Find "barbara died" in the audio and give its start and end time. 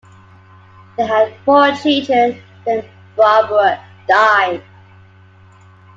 3.15-4.63